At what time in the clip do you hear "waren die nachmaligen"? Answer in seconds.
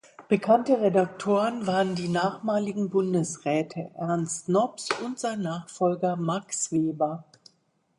1.67-2.89